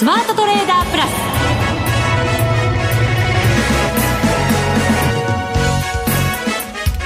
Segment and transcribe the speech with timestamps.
[0.00, 1.10] スマートトレーダープラス。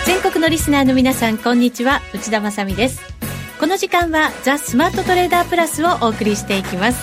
[0.07, 2.03] 全国のリスナーの皆さんこんにちは。
[2.15, 3.03] 内田まさです。
[3.59, 7.01] この時間はザ・スマートトレーダープラスをお送りしていきます。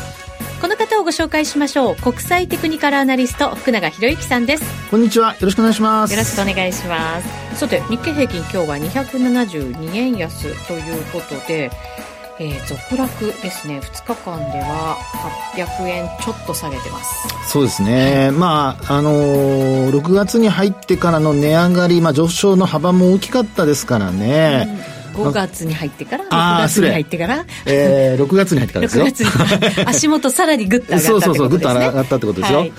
[0.61, 1.95] この方をご紹介しましょう。
[1.97, 4.63] 国際テクニカルアナリスト福永博之さんです。
[4.89, 5.33] こんにちは。
[5.33, 6.13] よろしくお願いします。
[6.13, 7.59] よろしくお願いします。
[7.59, 11.69] さて日経平均今日は272円安ということで
[12.43, 13.79] えー、続落ですね。
[13.79, 14.97] 2日間では
[15.53, 17.27] 800円ちょっと下げてます。
[17.47, 26.29] そうですね、はい、まああのー、6月に入ってからの値上がり、まあ、上昇の幅も大きかったですからね、うん5月に入ってから6
[26.59, 27.45] 月に入ってから。
[27.65, 29.05] えー、6月に入ってからですよ。
[29.05, 29.85] 6月に。
[29.87, 32.71] 足元さらにグッと上がったそうそうそうグッと上がったってことですよ、はい、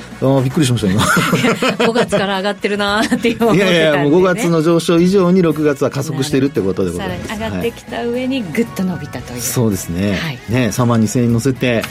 [0.45, 1.03] びっくりしました今。
[1.87, 7.29] 5月から上がってるなって思ってたんで、ね、いやいやもう5月の上昇以上に6月は加速しているってことでございます。
[7.29, 11.83] さらに上がってきた上にグッと伸びたという、そうですね,、はい、ね3万2000円乗せて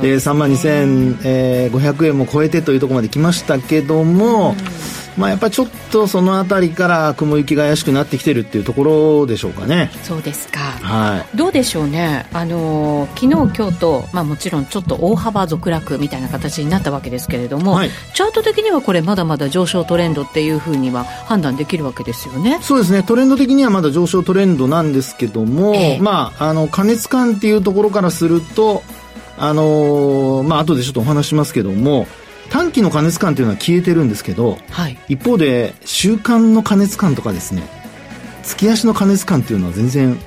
[0.00, 9.90] で、ね、3万2500円も超えてというところまで来ましたけども、うんまあ、やっぱりちょっとその辺りから雲行きが怪しくなってきてるっていうところでしょうかね。
[10.02, 10.60] そうですか。
[10.60, 11.36] はい。
[11.36, 12.26] どうでしょうね。
[12.32, 22.58] あの昨日今日とまあもちろんちょっと大幅続落みたいな形になったわけですけれども、はい、チャート的にはこれまだまだ上昇トレンドっていうふうには判断できるわけですよね。
[22.62, 23.02] そうですね。
[23.02, 28.82] トレンド的にはまだ上昇トレンドなんですけども、えー、まああの加熱感っていうところからすると。
[29.38, 32.06] あのー、まあ後でちょっとお話しますけども、
[32.52, 37.62] 短期の加熱感というのは消えてるんですけど、はい、一方で週間の加熱感とかですね
[38.42, 40.18] 月足の加熱感というのは全然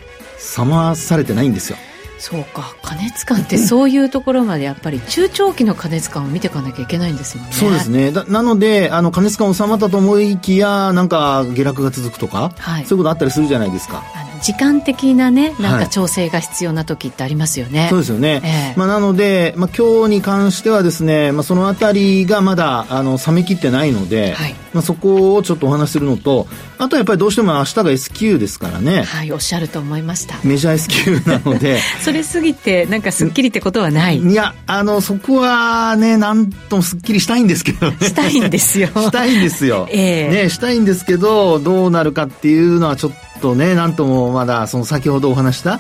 [0.58, 1.78] 冷まされてないんですよ。
[2.18, 2.76] そうか。
[2.82, 7.50] 加熱感ってそういうところまでやっぱり中長期の加熱感を見ていかなきゃいけないんですよね。
[7.52, 8.12] そうですね。
[8.12, 14.04] なのであの加熱感収まったと思いきやなんか下落が続くとか、はい、そういうことあったりするじゃないですか
[14.42, 26.48] 時間的なねなんか調整が必要な時ってありますよね、はい、そうですよね、えー、まあ、なので、まあ、今日に関してはですね、まあ、そのあたりがまだあの冷めきってないので、はい、まあ、そこをちょっとお話しするのと
[26.78, 29.04] あとはやっぱりどうしても明日が S q ですからね。
[29.04, 30.36] はいおっしゃると思いました。
[30.44, 31.80] メジャー S q なので。
[32.04, 34.20] それすぎてなんかすっきりってことはない。
[34.20, 38.90] いやあのそこはねなんともすっきりしたいんですけど、ね、したいんですよ。
[38.94, 45.80] したいんですよ、えー、ねしたいんですけどどうなるかっていうのはちょっとねなんともまだその先ほどお話した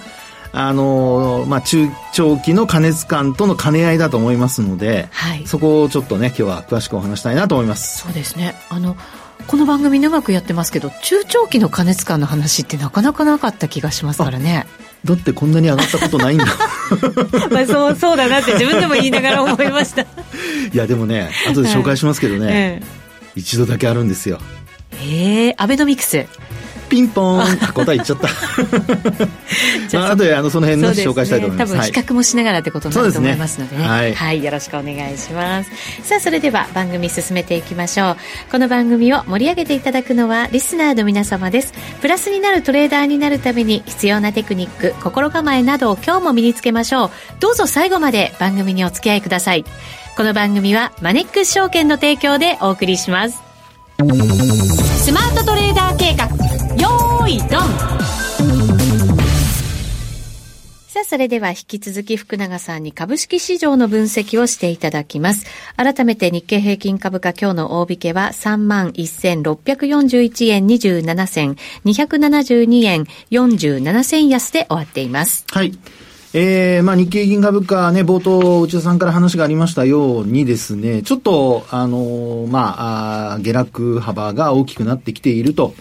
[0.51, 8.03] あのまあ、中長期の加熱感との兼ね合いだと思いますので、はい、そこをちょっとね今日は詳しくお話したいなと思います。
[8.03, 8.55] そうですね。
[8.69, 8.95] あの
[9.47, 14.65] この番組長くやってますけど中長期の加熱感の話ってなかなかなかった気がしますからね。
[15.03, 16.45] だってこんなに上がったことないんだ。
[17.51, 20.01] まあそうそうだなって自分でも言いながら思いました。
[20.01, 20.05] い
[20.73, 22.55] やでもね後で紹介しますけどね、はい。
[22.55, 22.83] ええ、
[23.35, 24.39] 一度だけあるんですよ。
[24.93, 26.25] ええー、アベノミクス
[26.85, 27.43] ピンポン。
[27.73, 28.27] 答え言っちゃった。
[29.89, 33.87] じゃあ後であのその辺の、ね、紹介したいと思います、多分比較もしながらってことになると思いますのでね、ね。
[33.87, 35.69] はい、はい、よろしくお願いします。
[36.03, 38.17] さあそれでは番組進めていきましょう。
[38.51, 41.73] この番組を盛り上げていただくのはリスナーの皆様です。
[42.01, 47.11] プラスになるトレーダーになるために必要なテクニック心構えなどを今日も身につけましょう。
[47.39, 49.65] どうぞ最後まで番組にお付き合いください。
[50.15, 53.45] この番組はマネックス証券の提供でお送りします。
[53.97, 56.54] スマートトレーダー計画
[56.85, 57.49] よーいドン
[60.87, 65.47] さあ、それでは引き続き福永さんに株式市場の分析をしていただきます。
[65.75, 75.43] 改めて日経平均株価今日の大引けは31,641円27銭、272円47銭安で終わっています。
[75.49, 75.75] はい。
[76.37, 85.73] えー、まあ日経平均株価ね、冒頭内田さんから話がありましたようにですね、ちょっと、あの、まあ、あ下落幅が大きくなってきていると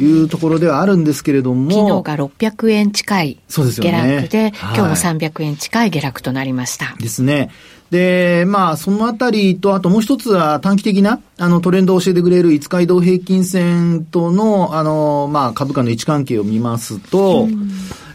[0.00, 1.70] いうところではあるんですけれども。
[1.70, 6.96] 昨日が600円近い下落で、ねで今日も300円近い下落となりました。
[6.98, 7.50] ですね。
[7.90, 17.48] で、まあ、そのあたりと、あともう一つは短期的な、あの、トレンドを教えてくれる5日移動平均線との、あの、まあ、株価の位置関係を見ますと、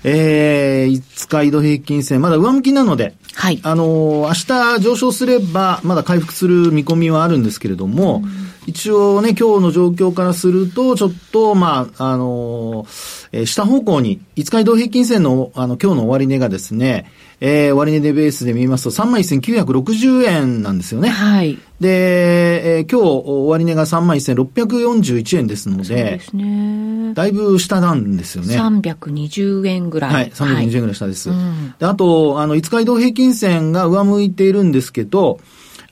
[0.06, 3.60] えー、5日移動平均線、まだ上向きなので、はい。
[3.64, 8.24] あの、明日上昇すれば、まだ回復する見込みはあるんですけれども、
[8.68, 12.86] 一応ね、今日の状況からすると、ちょっと、まあ、あの、
[13.32, 21.10] えー、下方向に、5日移動平均線の、あの、今日の終値がですね、えー、終値でベースで見ますと、31,960円なんですよね。
[21.10, 21.60] はい。
[21.80, 27.14] で、えー、今日終値が31,641円ですので、そうですね。
[27.14, 28.58] だいぶ下なんですよね。
[28.58, 30.14] 320円ぐらい。
[30.14, 31.30] はい、320円ぐらい下です。
[31.30, 35.40] はいうん、であと、あの、5日移動平均線が上向いているんですけど、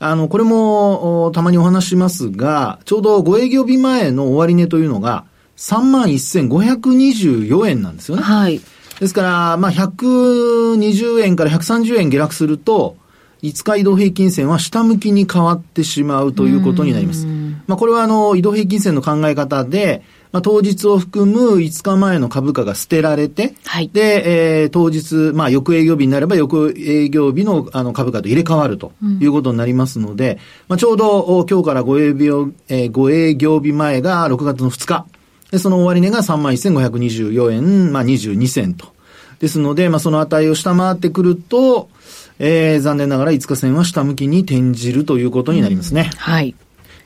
[0.04, 5.26] あの、これも、たまにお話しますが、ちょうど5営業日前の終値というのが、
[5.58, 8.24] 31,524円なんですよね。
[8.24, 8.62] はい。
[9.00, 12.98] ですから、まあ、120円から130円下落すると、
[13.44, 17.26] 5日移動平均線は下向きに変わってしまうということになります。
[17.68, 20.04] まあ、これはあの、移動平均線の考え方で、
[20.34, 28.92] まあ、当日を含む5日前の株価が捨てられて、はい、で、えー、当日、まあ、翌営業日になれば翌営業日のあの株価と入れ替わると
[29.22, 30.38] いうことになりますので、うん、
[30.70, 35.06] まあ、ちょうど今日から5営業、えー、5営業日前が6月の2日、
[35.52, 38.88] で、その終値が31,524円、まあ、22銭と。
[39.40, 41.90] ですので、まあ、その値を下回ってくると、
[42.40, 46.10] えー、残念ながら5日線は下向きに転じるということになりますね。
[46.12, 46.56] うん、はい。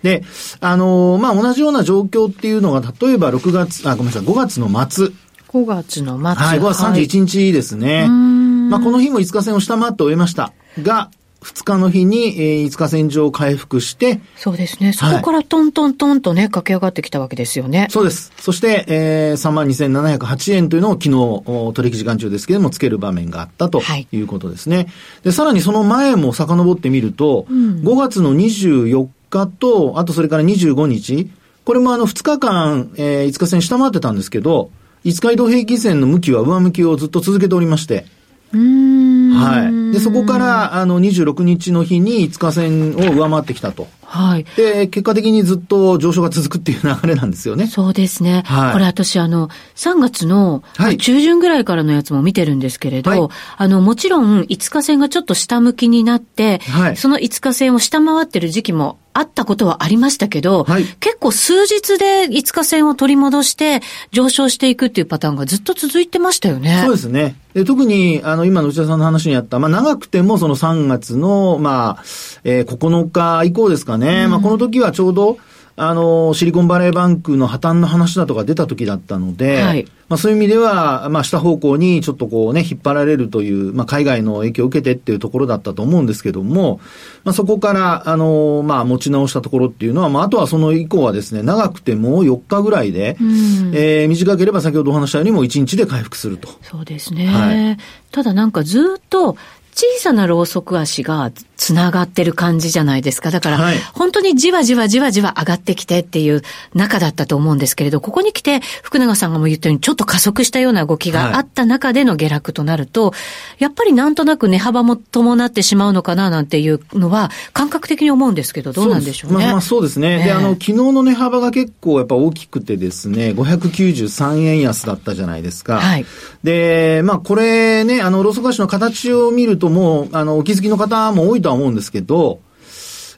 [0.03, 0.23] で、
[0.59, 5.07] あのー、まあ、同じような状況っていうのが、例えば6月、あ、ごめんなさい、5月の末。
[5.49, 6.25] 5月の末。
[6.25, 8.01] はい、5月31日ですね。
[8.01, 10.53] はい、まあ、この日も5日線を下回って終えました。
[10.81, 11.09] が、
[11.41, 14.91] 2日の日に、えー、5日線上回復して、そうですね。
[14.91, 17.87] そこからトントントンとね、駆け上がってきたわけですよね。
[17.89, 18.31] そうです。
[18.37, 24.77] そして、えー、32,708円というのを昨日、取引時間中ですけれども、つける場面があったということですね。
[24.77, 24.87] はい、
[25.23, 31.29] で、さらにその前も遡ってみると、うん、5月の24日と、あとそれから25日、
[31.65, 34.71] これもあの2日間、えー、5日線下回ってたんですけど、
[35.05, 38.05] 5日移動平均線の向きは上向きをずっと続けておりまして、
[38.53, 39.93] はい。
[39.93, 43.87] で、そこから、あの、26日の日に5日線を上回ってきたと。
[44.17, 44.45] はい。
[44.55, 47.67] で、結果的にずっと上昇が続くっていう流れなんですよね。
[47.67, 48.43] そうですね。
[48.45, 48.73] はい。
[48.73, 50.63] これ私、あの、3月の、
[50.97, 63.81] 中旬ぐらいからのやつも見てるんですけれど、はい、あの、もちろん5日線がちょっと下向きになって、はい、その5日線を下回ってる時期もあったことはありましたけど、はい、結構数日で5日線を取り戻して
[64.11, 66.83] 上昇していくっていうパターンがずっと続いてましたよね。
[66.85, 67.35] そうですね。
[67.55, 72.03] で特に、あの、今の内田さんの話にあった、まあ、長くてもその3月の、まあ、
[72.43, 74.06] えー、9日以降ですかね。
[74.25, 75.37] うん、まあ、この時はちょうど、
[75.79, 86.79] あの、シリコンバレーバンクの破綻の話だとか出た時だったので、はい、まあそういう意味では、まあ下方向にちょっとこうね、引っ張られるという、まあ海外の影響を受けてっていうところだったと思うんですけども、
[87.23, 93.27] まあそこから、あの、まあ持ち直したところっていうのは、まああとはその以降はですね、長くても4日ぐらいで、うん、
[93.75, 96.49] えー、短ければ先ほどお話したようにも1日で回復すると。
[96.63, 97.27] そうですね。
[97.27, 97.77] はい、
[98.09, 99.37] ただなんかずっと、
[99.77, 103.29] 小さなろうそく足がつながってる感じじゃないですか。
[103.29, 106.41] だから、はい、本当にじわじわじわじわ上がってきてっていう
[106.73, 113.15] 中だったと思うんですけれど、ここに来て福永さんがも言ったようにちょっと加速したような動きがあった中での下落となると、は
[113.59, 119.37] い、やっぱりなんとなく値幅も伴ってしまうのかななんていうのは感覚的に思うんですけど、どうなんでしょうね。
[119.37, 120.23] まあ、まあそうですね。
[120.23, 125.79] で、あの、昨日の値幅が結構やっぱ大きくてですね、593円安だったじゃないですか。
[125.79, 126.05] はい。
[126.43, 132.39] で、まあこれね、あの、ローソク足の形を見るともう、あの、お気づきの方も多いとは思うんですけど、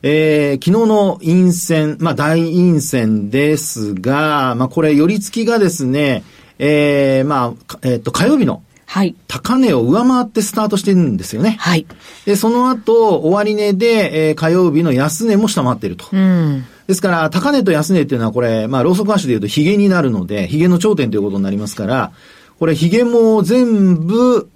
[0.02, 6.24] えー、昨日の陰線、まあ大陰線ですが、まあこれ、寄り付きがですね、
[6.58, 9.16] えー、まあ、えっ、ー、と、火曜日の、はい。
[9.28, 11.58] 高値を上回ってスタートしてるんですよね。
[11.60, 11.86] はい。
[12.26, 16.06] で、その後、終値で、えー、火曜日の安値も下回ってると。
[16.12, 16.66] うん。
[16.88, 22.12] ですから、高値と安値っていうのはこれ、まあ、ローソク足で言うとヒゲになるので、ヒゲの頂点ということになりますから、
[22.58, 24.50] これヒゲも全部、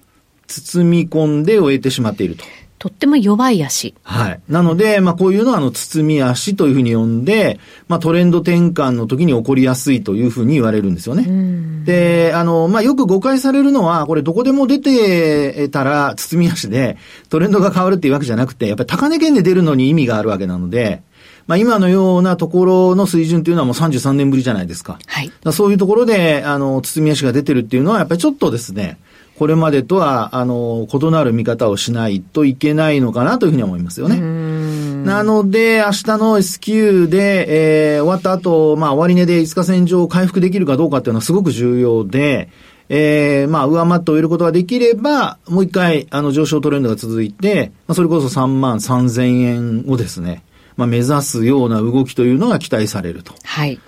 [0.47, 2.43] 包み込んで終えてしまっていると。
[2.83, 3.95] とっても弱い足。
[4.03, 4.41] はい。
[4.49, 7.57] なので、まあこういうのはあの包み足というふうに呼んで、
[7.87, 11.85] まあトレンド転換の時に起こりやすいというふうに言われるんですよね。
[11.85, 16.97] で、あの、まあよく誤解されるのは、これどこでも出てたら包み足で
[17.29, 21.03] トレンドが変わるっていうわけじゃなくて、やっぱり高値圏で出るのに意味があるわけなので、
[21.47, 24.99] まあ今のようなところの水準というのはもう33年ぶりじゃないですか。
[25.07, 25.31] はい。
[25.53, 28.97] そういうところで、あの、包み足が出てるっていうのは、やっぱりちょっとですね、
[29.37, 34.19] これまでとは、あの、異なる見方をしないといけないのかなというふうに思いますよね。
[35.03, 42.49] なので、明日の S q で、えー、終わった後、まあ、終値で5日線上回復できるかどうかっていうのはすごく重要で、
[42.89, 50.43] えー、まあ、上回って終えることができれば、もう一回、あの、上昇トレンドが続いて、まあ、それこそ3万3000円をですね、
[50.77, 53.33] まあ、目指すような動きというのが期待されると。
[53.43, 53.79] はい。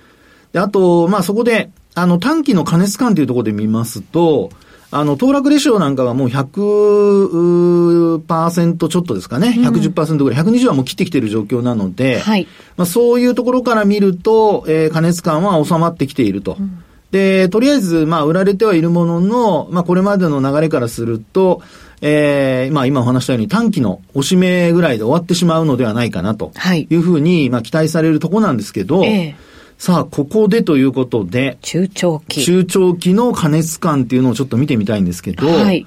[0.53, 4.49] で、あと、まあ、そこで、あの、短期の加熱感というところで見ますと、
[4.97, 9.49] あの、騰落レシオなんかはもう100%ちょっとですかね。
[9.49, 10.41] 110%ぐらい。
[10.41, 12.47] 120はもう切ってきている状況なので、はい。
[12.77, 16.55] まあそういうところから見ると、えー、加熱感は収まってきていると。
[16.57, 21.61] うん、で、とりあえず、まあ売られてはいるものの、まあこれまでの流れからすると、
[21.99, 26.53] えー、まあ今お話したように短期の押し目ぐらいで終わってしまうのではないかなと。
[26.55, 26.87] はい。
[26.89, 32.43] いうふうに、まあ期待されるところなんですけど、えーさあ、ここでということで、中長期。
[32.43, 35.85] 中長期の加熱感っていうのをちょっと見てみたいんですけど、はい。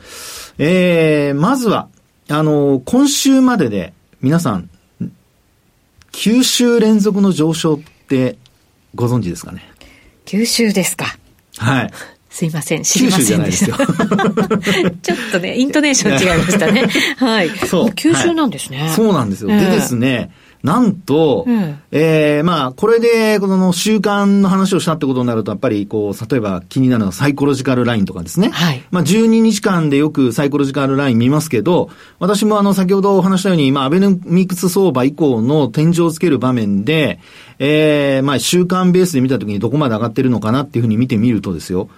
[0.59, 1.88] えー、まずは、
[2.28, 4.68] あの、今週までで、皆さん、
[6.12, 7.78] 9週連続の上昇っ
[8.09, 8.37] て
[8.95, 9.62] ご存知ですかね
[10.26, 11.16] ?9 週ですか。
[11.57, 11.90] はい。
[12.30, 13.76] すいません、知りませんでした。
[13.83, 16.87] ちょっとね、イントネーション違いましたね。
[17.16, 17.50] はい。
[17.66, 17.92] そう。
[17.92, 19.49] 九州なんですね、はい、そうなんですよ。
[19.49, 20.30] でですね、
[20.69, 28.51] なんと、うん、ええー、まあ、これで、この習慣の話をしたってことになると、やっぱり、こう、例えば気になるのはサイコロジカルラインとかですね。
[28.51, 28.83] はい。
[28.91, 37.19] まあ、12日間でよくサイコロジカルライン見ますけど、私もあの、先ほどお話したように、まあ、アベノミクス相場以降の天井をつける場面で、
[37.61, 41.88] ええー、まあ、週間ベースで見たときにどこまで上がってるのかなっていうふうに見てみるとですよ。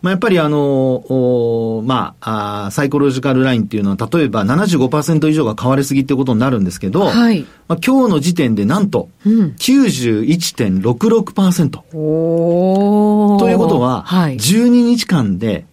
[0.00, 7.44] まあ、やっぱりあの、おまああ、サイコロジカルラインっていうのは、例えば75%以上が買われすぎってことになるんですけど、はい。
[7.68, 11.80] まあ、今日の時点でなんと、91.66%。
[11.92, 15.66] おということは、はい、12日間で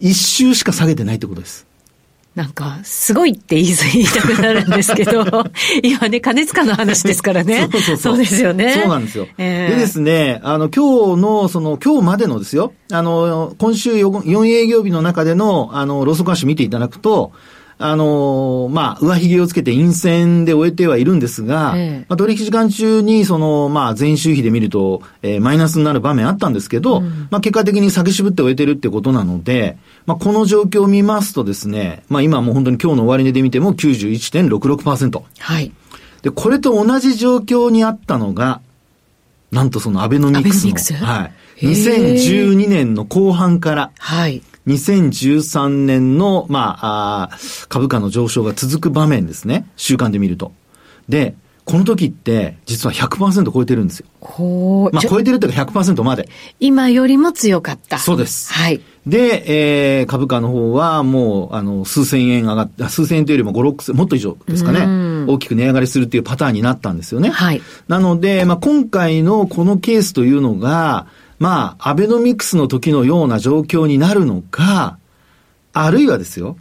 [0.00, 1.66] 1週しか下げてないってことです。
[2.34, 5.22] なんか、すごいって言い言いたくなるんですけど、
[5.82, 7.68] 今ね、金塚の話ですからね。
[7.70, 7.96] そうそうそう。
[7.96, 8.74] そうですよね。
[8.74, 9.26] そうなんですよ。
[9.36, 17.32] えー、でですね、あの、今日の、その、今日までのですよ、あの、今週 4, 4営業日の中での、あの、ローソク足見ていただくと、
[17.84, 35.22] あのまあ、上髭をつけて陰線で終えてはいるんですが、ええ、まあ、取引時間中に、その、まあ、前週比で見ると、えー、マイナスになる場面あったんですけど、うん、まあ、結果的に下げ渋って終えてるってことなので、まあ、この状況を見ますとですね、まあ、今もう本当に今日の終値で見ても91.66%。
[35.38, 35.72] はい。
[36.22, 38.60] で、これと同じ状況にあったのが、
[39.50, 40.78] なんとそのアベノミクスの。
[40.78, 40.94] ス？
[40.94, 41.66] はい。
[41.66, 44.42] 2012年の後半から、はい。
[44.66, 47.38] 2013年の、まあ、あ
[47.68, 49.66] 株価の上昇が続く場面ですね。
[49.76, 50.52] 週間で見ると。
[51.08, 54.06] で、この時って、実は100%超えてるんですよ。
[54.20, 56.28] ほまあ、超えてるというか100%まで。
[56.58, 57.98] 今よりも強かった。
[57.98, 58.52] そうです。
[58.52, 58.80] はい。
[59.06, 65.26] で、えー、株価の方はもう、あの、数千円上がって、数千円というよりも5、6千、もっと以上ですかね。
[65.28, 67.30] 大きく値上がりするっていうパターンになったんですよね。
[67.30, 67.62] はい。
[67.86, 71.06] なので、まあ、今回のこのケースというのが、
[71.42, 74.96] まあ、アベノミクスの時のような状況になるのか、
[75.72, 76.56] あるいはですよ、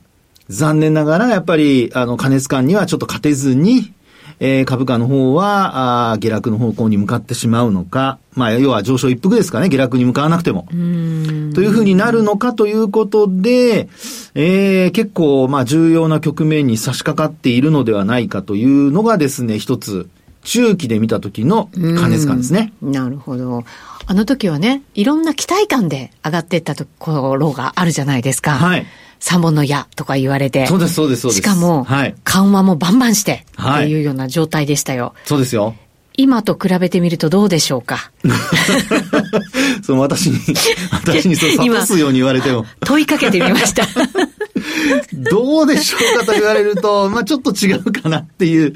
[0.50, 3.94] 残念ながら、やっぱり、あの、加熱感にはちょっと勝てずに、
[4.40, 10.66] えー、株価の方は、あ下落の方向に向かってしまうのか、まあ、要は上昇一服ですかね、下落に向かわなくても。
[10.72, 13.88] というふうになるのかということで、
[14.34, 20.10] えー、結構、まあ、重要な局面に差し掛かっているのではないかというのがですね、一つ、
[20.44, 21.70] 中期で見た時の
[22.00, 22.74] 加熱感ですね。
[22.82, 23.64] なるほど。
[24.06, 28.52] あの時はね、いろんな期待感で上がっていったところがあるじゃないですか。
[28.52, 28.86] はい。
[29.20, 30.66] 三本の矢とか言われて。
[30.66, 31.42] そうです、そうです、そうです。
[31.42, 35.06] しかも、はい、緩和もバンバンして、っていうような状態でしたよ。
[35.06, 35.76] はい、そうですよ。
[36.18, 38.12] 今と比べてみるとどうでしょうか？
[39.84, 40.40] その私に、
[40.92, 42.66] 私にそう諭すように言われても。
[42.82, 43.88] 問いかけてみました。
[45.14, 48.74] どうでしょうかと言われると、まあちょっと違うかなっていう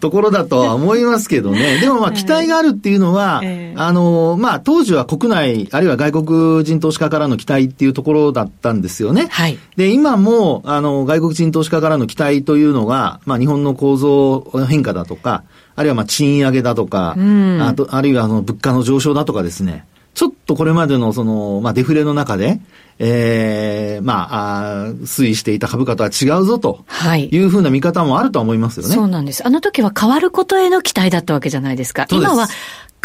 [0.00, 1.78] ところだとは思いますけどね。
[1.82, 9.28] でもまあ期待があるっていうのは、えー、あの、まあ当時は国内、あるいは外国人投資家からの期待っていうところだったんですよね。
[9.30, 9.58] はい。
[9.76, 15.44] で、今も、あの、外国人投資家からの期待というのが、まあ日本の構造変化だとか、
[15.76, 19.84] あるいはまあ賃上げだとか、うん、あとあるいはあの物価の上昇だとかですね、
[20.16, 22.58] ちょっとこれまでのその、まあデフレの中で、
[22.98, 26.84] ええー、まああ、推移していた株価とは違うぞと。
[26.86, 27.28] はい。
[27.28, 28.94] いうふうな見方もあるとは思いますよね。
[28.94, 29.46] そうなんです。
[29.46, 32.06] あの時は変わることへの期待だったわけじゃないですか。
[32.10, 32.48] 今は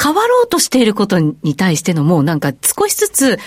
[0.02, 3.40] 変わろうとしていることに対してのもうなんか少しずつ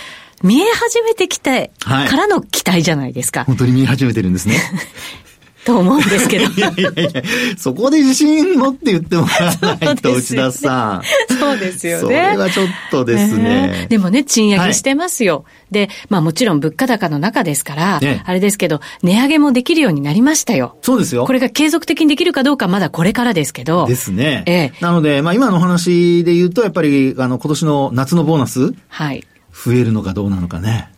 [0.42, 3.40] 見え始めてきてからの期待じゃないですか。
[3.40, 4.56] はい、本当に見え始めてるんですね。
[5.64, 6.44] と思うんですけど。
[6.44, 7.23] いやいやいや、
[7.56, 11.02] そこで自信持って言ってもらわないと、内田さん。
[11.38, 12.02] そうですよね。
[12.02, 13.87] それはちょっとですね。
[13.88, 15.44] でもね、賃上げしてますよ。
[15.47, 20.76] はい、で、まあもちろん物価高の中ですから、ね、あれですけど、値上げもできるようになりましたよ。
[20.83, 21.25] そうですよ。
[21.26, 23.87] これが継続的にできるかどうかまだこれからですけど。
[23.87, 24.42] ですね。
[24.47, 24.73] ええ。
[24.80, 28.75] なので、まあ今の話で言うと、やっぱり、あの、今年の夏のボーナス。
[28.88, 29.25] はい。
[29.52, 30.93] 増えるのかどうなのかね。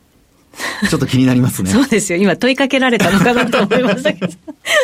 [0.89, 1.71] ちょっと気になりますね。
[1.71, 2.19] そうですよ。
[2.19, 4.33] 今問いかけられたのかなと思いましたけど。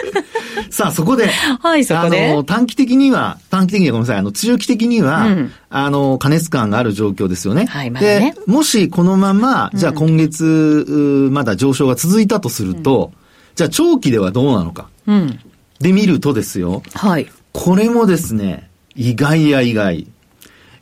[0.70, 1.28] さあ、そこで。
[1.28, 2.30] はい、そこで。
[2.30, 7.66] あの、短期的には、短期的にはごめんなさい、あの、強気的には、うん、あの、加熱感がある状況ですよね。
[7.66, 8.34] はい、まだね。
[8.46, 13.18] で、もしこのまま、じゃあ今月、うん、まだ上昇が続いたとすると、うん、
[13.54, 14.88] じゃあ長期ではどうなのか。
[15.06, 15.38] うん。
[15.80, 16.82] で見るとですよ。
[16.94, 17.26] はい。
[17.52, 20.06] これもですね、意外や意外。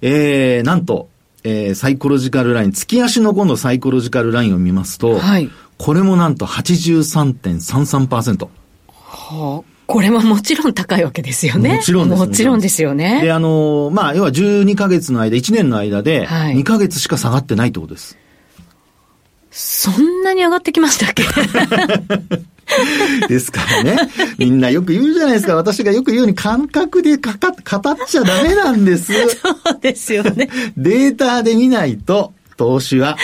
[0.02, 1.09] えー、なんと、
[1.44, 8.48] えー、サイコロジカルライン、月足の今度サイコロジカルラインを見ますと、はい、これもなんと83.33%。
[8.88, 11.78] はあこれももちろん高いわけですよね。
[11.78, 12.18] もちろんです。
[12.20, 13.22] もちろんですよね。
[13.22, 18.16] で、あの、まあ、要は12ヶ月の間、1年の間で、2ヶ月しか下がってないってことです。
[19.50, 21.24] そんなに上がってきましたっけ？
[23.28, 24.10] ですからね。
[24.38, 25.56] みんなよく言うじゃないですか。
[25.56, 29.12] 私がよく言うように感覚でかか語っちゃダメなんです。
[29.40, 30.48] そうですよね。
[30.76, 33.16] データで見ないと、投資は。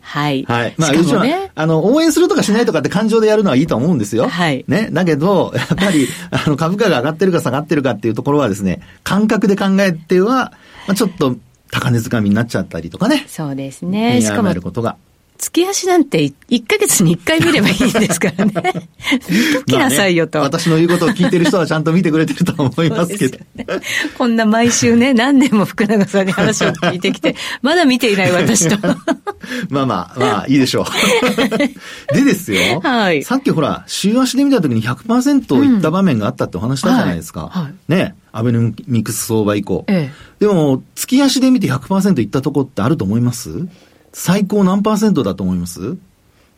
[0.00, 0.44] はい。
[0.44, 0.74] はい。
[0.78, 4.28] まあ、もね、あの、応援するとかしないとかって感情でやるのはいいと思うんですよ。
[4.28, 4.64] はい。
[4.68, 4.90] ね。
[4.92, 10.52] だけど、やっぱり、あの、株価が上がってるか下がってるかっていうところはですね、感覚で考えては、
[10.86, 11.36] まあ、ちょっと、
[11.72, 13.26] 高値掴みになっちゃったりとかね。
[13.28, 14.22] そうですね。
[14.22, 14.96] しかも、ることが。
[15.38, 18.52] 月足なんて1ヶ月に1回見ればいいんですからね。
[19.28, 23.38] 見ときなさいよと、ね、私の言うことを聞いてる人はちゃんと見てくれてると思いますけど。
[23.54, 23.66] ね、
[24.16, 28.76] こんな毎週ね、何年も福永さんに話を聞いてきて、まだ見ていない私と。
[29.68, 30.86] まあまあ、まあいいでしょう。
[32.14, 32.80] でですよ。
[32.80, 33.22] はい。
[33.22, 37.42] さっきほら、週足で見た時に100%いった場面があったってお話したじゃないですか。
[37.42, 38.14] うんはいはい、ね。
[38.32, 39.86] アベノミクス相場以降。
[39.88, 43.66] ええ、でも、月足で見て100%いったとこってあると思います？
[44.18, 45.98] 最高何パーセントだと思います？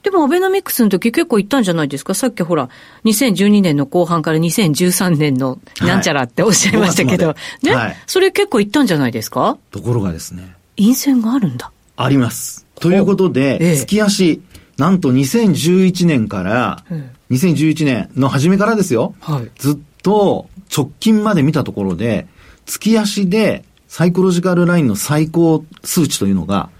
[0.04, 2.14] でもアベノミクスの時結構いったんじゃないですか？
[2.14, 2.68] さっきほら、
[3.04, 9.58] 2012年の後半から2013年のなんちゃらっておっしゃいましたけど、はい、ね、はい、それ結構いったんじゃないですか？
[9.72, 10.54] ところがですね。
[10.76, 11.72] 陰線があるんだ。
[11.96, 12.64] あります。
[12.76, 14.40] ということで、ええ、月足、
[14.76, 16.84] なんと2011年から、
[17.32, 19.16] 2011年の初めからですよ。
[19.18, 22.28] はい、ずっと直近まで見たところで、
[22.66, 26.70] 月足でサイコロジカルラインの最高数値というのが、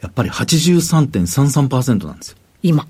[0.00, 2.36] やっぱり83.33%なんですよ。
[2.62, 2.86] 今。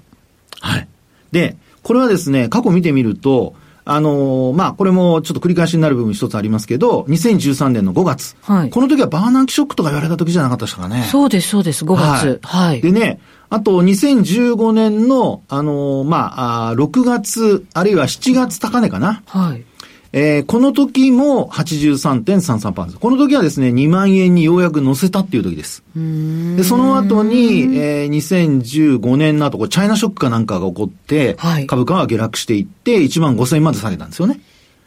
[0.60, 0.88] はい。
[1.32, 8.36] で、これはですね、過去見てみると、あのー、まあ、これもちょっと繰り返しになる部分一つありますけど、2013年の5月。
[8.42, 8.70] はい。
[8.70, 11.08] この時はバーナンキショックとか言われた時じゃなかったですかね。
[11.10, 12.40] そうです、そうです、5月。
[12.42, 12.68] はい。
[12.68, 19.22] はい、でね、あと、2015年の、あのー、まあ、あ6月、あるいは7月高値かな。
[19.26, 19.64] はい。
[20.12, 22.98] えー、この時も83.33%。
[22.98, 25.84] この時はですね、2万円にようやく乗せたっていう時です。
[25.94, 34.40] で、その後に、えー、2015年の後、これチャイナショックかなんかが起こって、はい、株価は下落していって、1万5000円まで下げたんですよね。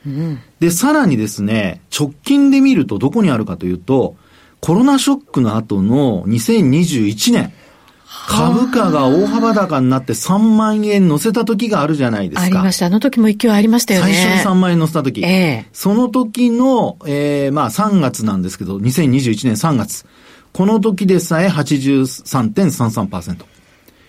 [0.05, 4.17] うん、で、さらにですね、直近で見るとどこにあるかというと、
[4.59, 7.53] コロナショックの後の2021年、
[8.27, 12.45] 株価が大幅高になって3万円乗せた時があるじゃないですか。
[12.45, 12.85] ありました。
[12.85, 14.13] あの時も勢いありましたよね。
[14.13, 15.23] 最初に3万円乗せた時。
[15.23, 20.05] ええー、その時の、ええー、まあ3月なんですけど、2021年3月。
[20.53, 23.45] この時でさえ83.33%。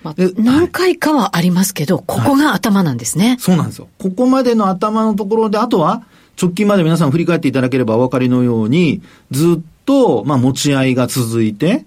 [0.05, 3.89] まあ、何回かはありますけど、ここが頭なんですね、はい、そうなんですよ。
[3.99, 6.03] ここまでの頭のところで、あとは、
[6.41, 9.01] 直近まで皆さん振り返っていただければお分かりのように、
[9.31, 11.87] ずっと、まあ、持ち合いが続いて、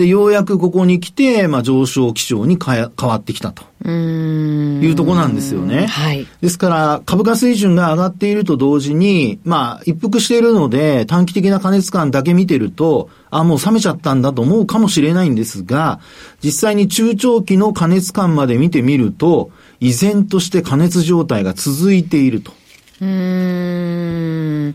[0.00, 3.64] で、ようやくここに来て、まあ、上昇基調に変わってきたと。
[3.86, 5.88] いうとこなんですよね。
[5.88, 6.26] はい。
[6.40, 16.00] ですから、株価水準が上がっていると同時に、まあ、一服しているので、短期的な加熱感だけ見てると、あ、もう冷めちゃったんだと思うかもしれないんですが、
[16.42, 22.52] 実際に中長期の加熱感まで見てみると、依然として加熱状態が続いていると。
[23.02, 24.74] うん。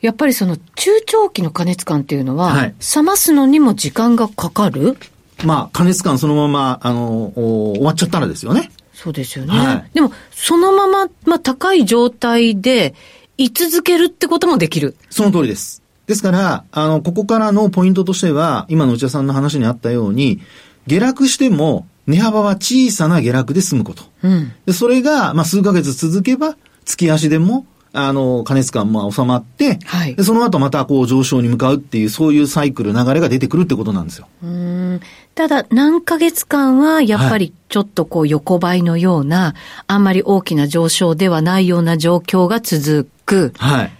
[0.00, 4.96] やっぱりその中長期の加熱感っていうのは、はい、冷ますのにも時間がかかる？
[5.44, 8.70] まあ、加熱感そのまま、あの、終わっちゃったらですよね。
[8.92, 9.56] そうですよね。
[9.56, 12.94] はい、でも、そのまま、まあ、高い状態で、
[13.36, 14.96] 居続けるってこともできる。
[15.10, 15.80] その通りです。
[16.08, 20.40] ですから、あの、ここからのポイントとしては、今の内田さんの話にあったように、
[20.88, 24.02] 下落しても、値幅は小さな下落で済むこと。
[24.24, 34.28] うん、でそれが、まあ、数ヶ月続けば、月足でも、あの、加熱感も収まって、はい、でその後またこう上昇に向かうっていう、そういうサイクル、流れが出てくるってことなんですよ。
[34.42, 35.00] うん
[35.34, 39.54] ただ、何ヶ月間はやっぱりちょっとこう横ばいのような、はい、
[39.86, 43.52] あんまり大きな上昇ではないような状況が続く。
[43.56, 43.92] はい。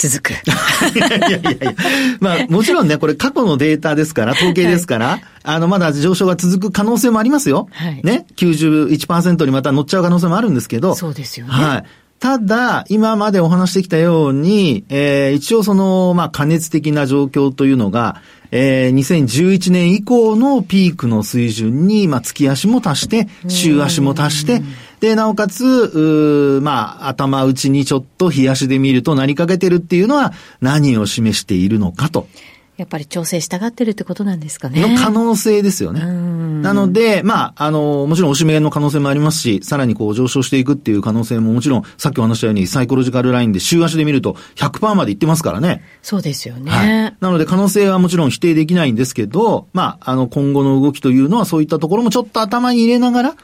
[0.00, 0.30] 続く。
[0.96, 1.74] いやいやいや
[2.20, 7.68] まあ、もちろんね、これ過去のデータですから、統計ですから、はい、あの、まだ上昇が続く可能性もありますよ。
[7.72, 8.00] はい。
[8.02, 10.94] ね？91%にまた乗っちゃう可能性もあるんですけど。
[10.94, 11.52] そうですよね。
[11.52, 11.84] はい。
[12.20, 24.60] ただ、今までお話してきたように、えー、一応その、まあ、加熱的な状況というのが、えー、2011年以降のピークの水準に、まあ、月足も足して、週足も足して、
[25.00, 32.28] で、なおかつ、うまあ、頭打ちにちょっと冷やしで見るとなりかけてるっていうのは何を示しているのかと。
[32.80, 34.80] やっぱり調整したがってるってことなんですかね。
[34.80, 36.00] の可能性ですよね。
[36.00, 45.84] なので、まあ、あの、もちろん押し目の可能性もありますし、さらにこう上昇していくっていう可能性ももちろん、さっきお話したようにサイコロジカルラインで週足で見ると100%までいってますからね。
[46.00, 46.70] そうですよね。
[46.70, 53.34] はい、なので可能性はもちろん否定できないんですけど、まあ、あの、今後の動きというのはそういったところもちょっと頭に入れながら、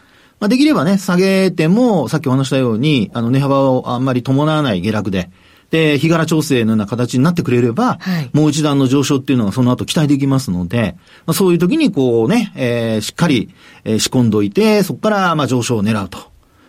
[0.41, 5.31] まあ、できればね、下げても、さっきお話したように、あの、値幅をあんまり伴わない下落で、
[5.71, 13.51] で、日柄調整のような形になってくれれば、はい、もう一段の上昇っていうのがその後期待できますので、まあ、そういう時にこうね、えー、しっかり、
[13.85, 16.19] えー、仕込んどいて、そこからまあ上昇を狙うと。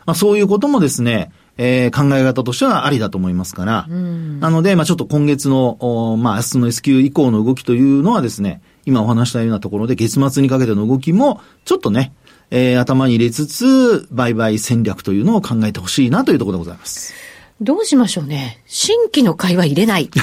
[0.05, 12.13] まあ、そういうこともですね、えー、考え方としてはありだと思いますから、なので、まあちょっと今月の、まあ明日の S q 以降の動きというのはですね、今お話したようなところで月末にかけての動きも、ちょっとね、
[12.51, 17.13] えー、頭に入れつつ、売買戦略というのを考えてほしいなというところでございます。
[17.59, 18.61] どうしましょうね。
[18.67, 20.11] 新規の会話入れない。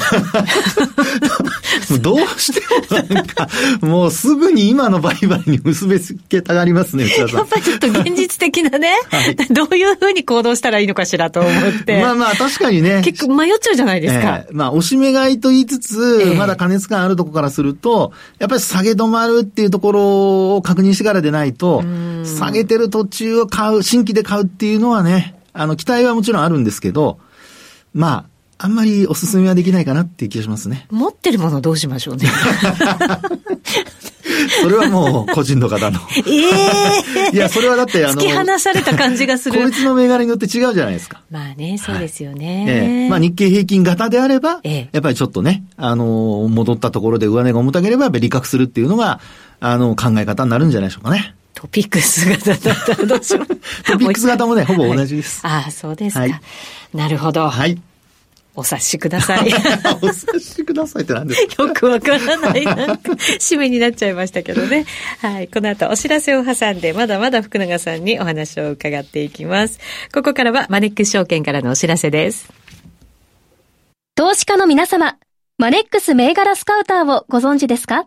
[2.01, 2.61] どうして
[2.93, 3.49] もなんか、
[3.81, 12.01] もうすぐに今の売買に結びつけたがりますね、やっぱりちょっと現実的なね、はい、どういうふうに行動したらいいのかしらと思って。
[12.01, 13.03] まあまあ確かにね。
[13.05, 14.45] 結構迷っちゃうじゃないですか。
[14.49, 21.83] えー、まあ、押し目買いと言いつつ、えー、まだ加熱感あるところからすると、やっぱり下げ止まるっていうところを確認してからでないと、
[22.25, 27.19] 下げてる途中を買う、新規で買うっていうのはね、あの、期待はもちろんあるんですけど、
[27.95, 28.25] まあ、
[28.59, 30.87] あんまりおすすめはできないかなっていう気がしますね。
[30.91, 32.29] 持ってるものどうしましょうね。
[34.63, 36.01] それはもう個人の方の。
[36.27, 38.21] ええー、いや、それはだってあの。
[38.21, 39.61] 突き放された感じがする。
[39.61, 41.23] こいつの銘柄によって違うじゃないですか。
[41.31, 42.47] まあね、そうですよね。
[42.47, 49.21] はい、えー、まあ日経平均型であれば、えー、やっぱりちょっとね、あの、戻ったところで上値が重たければ、やっぱり利確するっていうのが、
[49.61, 51.35] あの、考え方になるんじゃないでしょうかね。
[51.65, 53.47] トピックス型だったらどうしよう。
[53.47, 53.57] ト
[53.99, 55.41] ピックス型もね、ほぼ同じです。
[55.47, 56.21] はい、ああ、そうですか。
[56.21, 56.41] はい、
[56.93, 57.49] なるほど。
[57.49, 57.81] はい。
[58.55, 59.49] お察しください。
[60.03, 61.63] お察しくださいって何ですか？
[61.65, 62.65] よくわからない。
[62.67, 64.85] なんか、締めになっちゃいましたけどね。
[65.23, 65.49] はい。
[65.49, 69.81] この後、お知らせを挟んで、まだまだ福永さんにお話を伺っていきます。
[70.13, 72.47] ここからは、マネックス証券からのお知らせです。
[74.15, 75.17] 投資家の皆様、
[75.59, 78.07] マネックス銘柄スカウターをご存知ですか？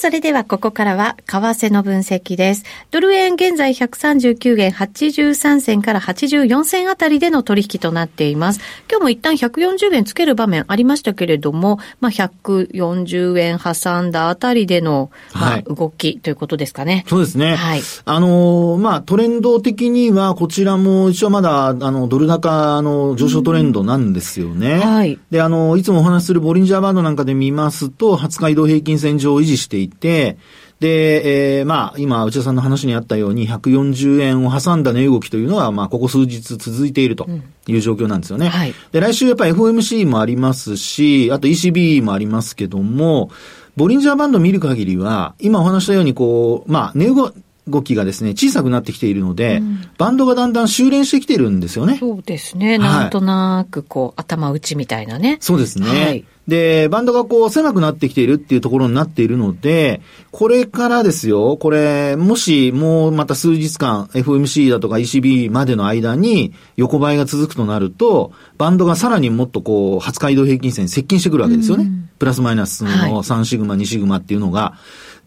[0.00, 2.64] それではここからは為替の分析です。
[2.90, 8.60] ドル円現在139円83銭から84銭あたりでの取引となっています。
[8.90, 16.94] 今日も一旦140円つける場面ありましたけれども、まあ、140円挟んだあたりでの、まあ、動きということですかね。
[16.94, 17.56] はい、そうですね。
[17.56, 17.82] はい。
[18.06, 24.78] あのー、まあ、トレンド的にはこちらも一応まだ、あの、ドル高の上昇トレンドなんですよね。
[24.78, 25.18] はい。
[25.30, 30.38] で、あの、いつもお話しするボリンジャーバンドなんかで見ますと、20日移動平均線上を維持していて、
[30.80, 37.28] で、えー、まあ、今、内田さんの話にあったように、140円を挟んだ値動きというのは、まあ、ここ数日続いていると
[37.66, 38.46] いう状況なんですよね。
[38.46, 38.74] うん、はい。
[38.90, 43.30] で、来週やっぱり FOMC もありますし、あと ECB もありますけども、
[43.76, 47.34] ボリンジャーバンド見る限りは、今お話したように、こう、まあ、値動
[47.68, 51.96] 動きがですね、小さくなってきているので、うん、バンドがだんだん修練してきてるんですよね。
[51.98, 52.78] そうですね。
[52.78, 55.38] なんとなく、こう、頭打ちみたいなね。
[55.40, 55.88] そうですね。
[55.88, 56.24] はい。
[56.48, 71.84] で、バンドがこう狭くなってきているっていうところになっているので、これからですよ、これ、もしもうまた数日間 FMC だとか ECB までの間に横ばいが続くとなると、バンドがさらにもっとこう、20日移動平均線に接近してくるわけですよね。
[71.84, 74.74] うん、プラスマイナスの3シグマ、2シグマっていうのが。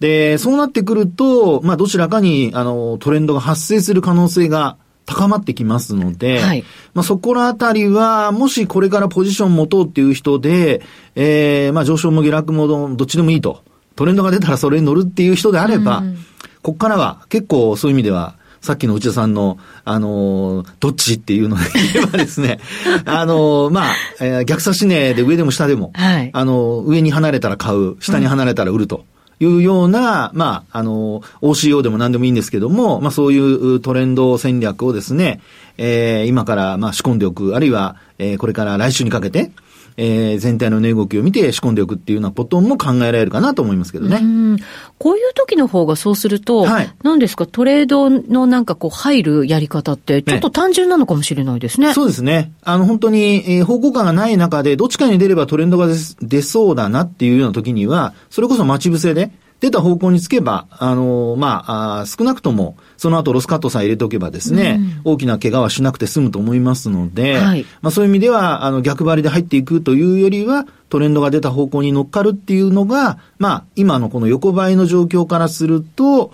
[0.03, 10.81] で、そうなってくると、まあどちらかに、あの、トレンドが発生する可能性が高まってきますので、はい、まあそこらあたりは、もしこれからポジション持とうっていう人で、
[11.15, 13.63] えー、まあ上昇も下落もどっちでもいいと。
[13.95, 16.15] トレンドが出たらそれに乗るっていう人であれば、うん、
[16.61, 21.63] ここからは結構そういう意味では、さっきの内田さんの、あのー、どっちっていうので
[21.93, 22.59] 言えばですね、
[23.05, 29.05] あのー、まあ、えー、逆差し値で上でも下でも、はい、あのー、上に離れたら買う、下に離れたら売ると。
[29.43, 35.41] いうような、まあ、あの、OCO でも何でもいいんですけども、まあそういうトレンド戦略をですね、
[35.77, 39.51] えー、今からまあ仕込んでおく、あるいは、えー、これから来週にかけて、
[39.97, 44.17] えー、全体の値動きを見て仕込んでおくっていうようなことも考えられるかなと思いますけどね。
[44.17, 44.57] う
[44.97, 51.87] こういう時の方がそうすると、はい、何ですか、トレードのなんかこう入るやり方って、ちょっと単純なのかもしれないですね。
[51.87, 52.53] ねそうですね。
[52.63, 55.87] あの、本当に、えー、方向感がない中で、どっちかに出ればトレンドが
[56.21, 59.31] 出そうだなっていうような時には、それこそ待ち伏せで、
[59.63, 76.33] 出た方向につけば、あの、まあ、あ少なくとも、その後ロスカットさえ入れておけばですね、うん、大きな怪我はしなくて済むと思いますので、はい、まあそういう意味では、あの、逆張りで入っていくというよりは、トレンドが出た方向に乗っかるっていうのが、まあ、今のこの横ばいの状況からすると、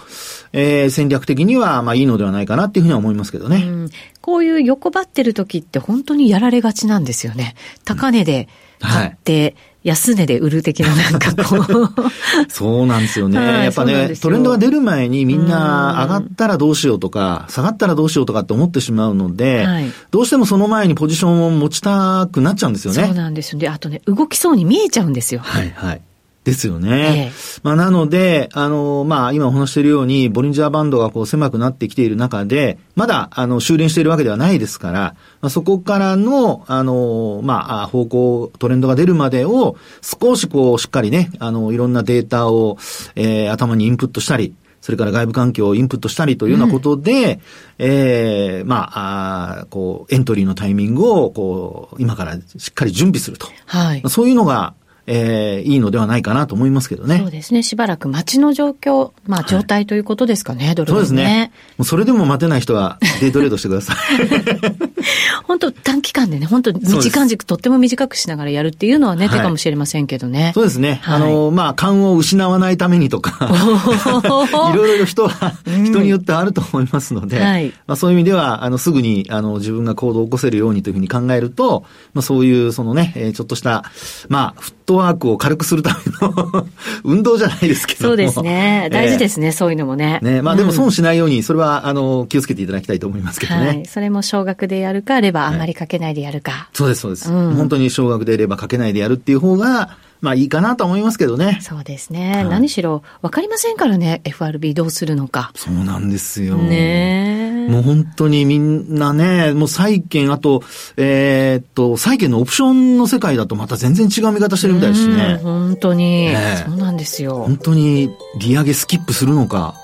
[0.52, 3.58] えー、戦略的には、まあいいのではないかなっていうふうには思いますけどね。
[3.58, 3.90] うん、
[4.22, 7.54] こういう横ばってる時って本当にやられがちなんですよね。
[7.86, 8.48] 高値で
[8.80, 13.38] 買って、はい安値で売る的ななんかこうそうなんですよね。
[13.38, 23.06] はい、やっぱね、トレンドが出る前にみんな上がったらどうしようとか、下がったらどうしようとかって思ってしまうので、はい、どうしてもその前にポジションを持ちたくなっちゃうんですよね。
[23.06, 23.60] そうなんですよ。
[23.60, 25.40] で、あとね、動きそうに見えちゃうんですよ。
[25.40, 26.02] はいはい。
[26.44, 26.90] ですよね。
[26.90, 27.32] ええ、
[27.64, 42.78] まあ、なので、あの、まあ、今お話しているように、ボリンジャーバンドがこう狭くなってきている中で、まだ、あの、修練しているわけではないですから、まあ、そこからの、あの、まあ、方向、トレンドが出るまでを、少しこう、しっかりね、あの、いろんなデータを、
[43.16, 53.48] えー、頭にインプットしたり、それから外部環境をインプットしたりというようなことで、うん、ええー、まあ、あこう、エントリーのタイミングを、こう、今からしっかり準備すると。
[53.66, 54.04] はい。
[54.08, 54.74] そういうのが、
[55.08, 57.18] えー、いいのではないかなと思いますけどね。
[57.18, 57.64] そうですね。
[57.64, 61.52] しばらく待ちの状況、まあ状態ということですかね、はい、ドル、ね、そうですね。
[61.78, 63.98] もうそれでも待てない人はデイトレードしてください。
[65.46, 70.52] 本当短期間でね、本当時間軸とっても短くしながらやるっていうのはね、手かもしれませんけどね。
[70.54, 71.00] そうですね。
[71.04, 73.50] はい、あの、まあ、勘を失わないためにとか、
[74.74, 81.84] いろいろ人は、人によってあると思いますので、はい、まあそういう意味では、あの、すぐに、あの、自分が行動を起こせるようにというふうに考えると、
[82.14, 83.86] まあそういう、そのね、えー、ちょっとした、
[84.28, 86.66] まあ、トワークを軽くするための
[87.06, 88.90] 運動じゃないですけどそうですね。
[88.92, 90.18] 大事ですね、えー、そういうのもね。
[90.24, 93.68] ね、まあでも損しないように、それは、あの、気をつけていただきたいと思いますけどね。
[93.68, 93.86] はい。
[93.86, 96.52] それも少額でやるか、レバーあんまりかけないでやるか。
[96.52, 97.54] はい、そうです、そうです、うん。
[97.54, 101.60] 本当に少額でレバーかけないでやるっていう方が、まあいいかなと思いますけどね。
[101.62, 102.34] そうですね。
[102.36, 105.52] はい、何しろ、わかりませんからね、FRB どうするのか。
[105.56, 106.56] そうなんですよ。
[106.58, 110.64] ねもう本当にみんなね、もう債券、あと、
[110.98, 115.40] えー、っと、債券のオプションの世界だとまた全然違う見方してるみたいですしね。
[115.44, 117.44] 本当に、ね、そうなんですよ。
[117.44, 119.76] 本当に利上げスキップするのか。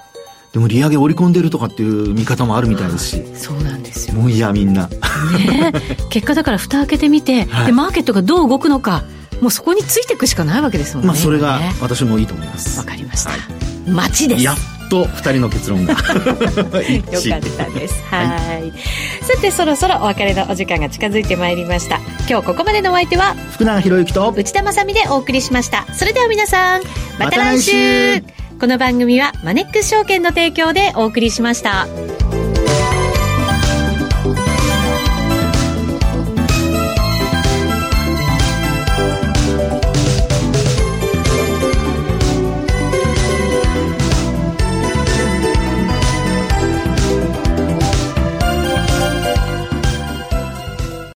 [0.51, 3.23] でも利上げ織り込んでるとかっていう見方もあるみたいですし。
[3.35, 4.15] そうなんですよ。
[4.15, 4.87] もういや、みんな。
[4.87, 5.73] ね
[6.09, 9.03] 結果だから蓋開けてみて、はい、で、マーケットがどう動くのか、
[9.41, 11.07] もうそこについていくしかないわけですもんね。
[11.07, 12.79] まあ、それが私もいいと思います。
[12.79, 13.31] わかりました。
[13.31, 14.43] はい、待ちです。
[14.43, 14.57] やっ
[14.89, 15.93] と二人の結論が。
[15.93, 18.03] よかったです。
[18.09, 19.25] はい。
[19.25, 21.99] さてそろそろお別れのお時間が近づいてまいりました。
[22.29, 25.85] 今日ここまでのお相手は福永博之と内田まさでお送りしました。
[25.93, 26.81] それでは皆さん
[27.19, 28.21] また来週。
[28.21, 31.87] ま、この番組はマネックス証券の提供でお送りしました。